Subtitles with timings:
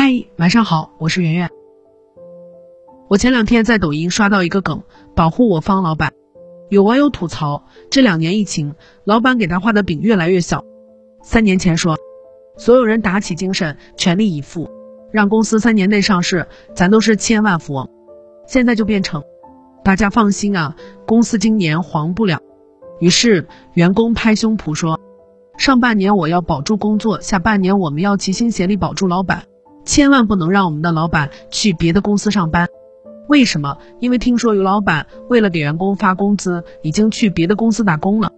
[0.00, 1.50] 嗨，晚上好，我是圆圆。
[3.08, 4.84] 我前两天在抖音刷到一个梗，
[5.16, 6.12] 保护我方老板。
[6.68, 10.62] 有网友吐槽，这两年疫情，老板给他画的饼越来越小。
[11.24, 11.96] 三年前说，
[12.56, 14.70] 所有人打起精神，全力以赴，
[15.10, 16.46] 让公司三年内上市，
[16.76, 17.90] 咱都是千万富翁。
[18.46, 19.20] 现在就变成，
[19.82, 20.76] 大家放心啊，
[21.08, 22.38] 公司今年黄不了。
[23.00, 25.00] 于是员工拍胸脯说，
[25.58, 29.42] 上半年我要保住工作，下半年我们要齐心协力保住老板。
[29.88, 32.68] 千万不能让我们的老板去别的公司上班，
[33.26, 33.78] 为什么？
[34.00, 38.30] 因为听说有老板为了给员工发工资，已经去别的公司打工了。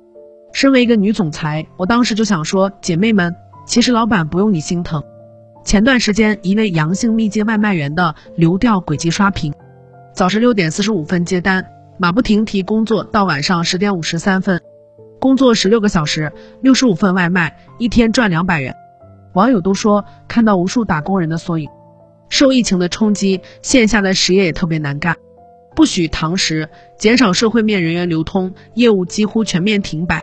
[0.53, 3.35] 身为一个女总裁，我当时就想说，姐妹们，
[3.67, 5.03] 其实老板不用你心疼。
[5.65, 9.53] 前段时间，一位阳性密接外卖员的流调轨迹刷屏：
[10.15, 11.67] 早上六点四十五分接单，
[11.99, 14.61] 马不停蹄工作到晚上十点五十三分，
[15.19, 18.77] 工作十六个小时，六十五份外卖，一天赚两百元。
[19.33, 21.69] 网友都说看到无数打工人的缩影。
[22.29, 25.17] 受疫情的冲击，线下的实业也特别难干，
[25.75, 30.23] 不许堂食，减少社会面人员流通，业务几乎全面停摆。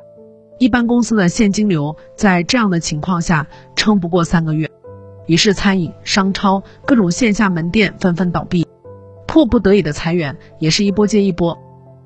[0.58, 4.72] 一般公司的现金流在这样的情况下撑不过三个月，
[5.26, 8.66] 于是餐饮、商超各种线下门店纷纷倒闭，
[9.28, 11.58] 迫不得已的裁员也是一波接一波。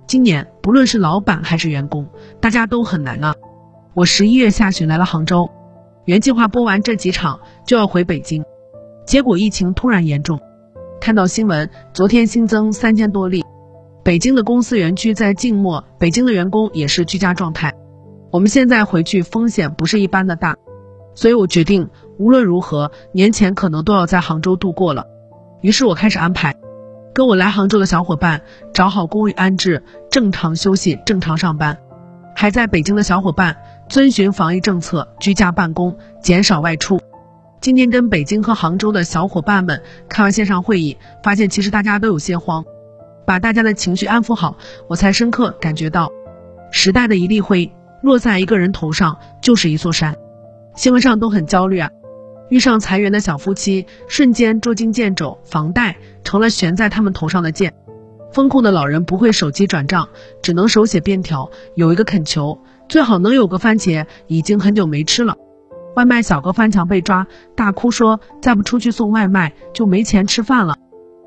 [0.08, 2.08] 今年不论是老板还是员工，
[2.42, 3.36] 大家都很难啊。
[3.94, 5.50] 我十一月下旬来了杭州。
[6.06, 8.44] 原计划播完这几场就要回北京，
[9.06, 10.40] 结果疫情突然严重。
[11.00, 13.44] 看到新闻，昨天新增三千多例，
[14.04, 17.74] 北京的公司园区在静默，北京的员工也是居家状态。
[18.32, 20.56] 我们现在回去风险不是一般的大，
[21.14, 25.06] 所以我决定无论如何年前可能都要在杭州度过了。
[25.62, 26.56] 于是我开始安排，
[27.14, 28.42] 跟我来杭州的小伙伴
[28.74, 31.76] 找好公寓安置，正常休息，正常上班；
[32.36, 33.58] 还在北京的小伙伴。
[33.92, 37.02] 遵循防疫政策，居家办公，减少外出。
[37.60, 42.64] 今天跟北京和杭州的小伙伴们开完线上会议，发现其实大家都有些慌。
[43.26, 46.10] 把大家的情绪安抚好，我才深刻感觉到，
[46.72, 47.70] 时代的一粒灰
[48.02, 50.16] 落在一个人头上就是一座山。
[50.74, 51.90] 新闻上都很焦虑啊，
[52.48, 57.74] 遇上裁员的小夫妻，瞬间捉襟见肘，房贷成了悬在他们头上的剑。
[58.32, 60.08] 风控的老人不会手机转账，
[60.42, 62.60] 只能手写便条，有一个恳求。
[62.88, 65.36] 最好能有个番茄，已经很久没吃了。
[65.96, 70.78] 外卖小哥翻墙被抓，大哭说再不出去送外卖就没钱吃饭了。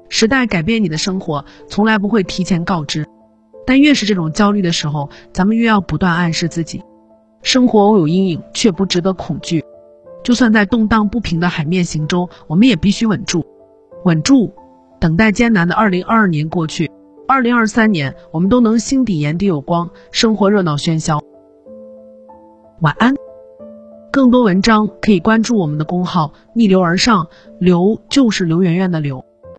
[0.09, 3.07] 时代改变你的生活，从来不会提前告知。
[3.67, 6.83] 但越是这种焦虑的时候，咱们越要不断暗示自己：
[7.43, 9.65] 生活偶有阴影，却不值得恐惧。
[10.23, 13.45] 就算在动荡不平的海面行舟，我们也必须稳住，
[14.05, 14.53] 稳住，
[15.01, 16.91] 等待艰难的二零二二年过去，
[17.27, 21.21] 二零二三年我们都能心底眼底有光，生活热闹喧嚣。
[22.81, 23.15] 晚安，
[24.12, 29.25] 更多文章可以关注我们的公号“逆流而上”，流就是刘媛媛的刘。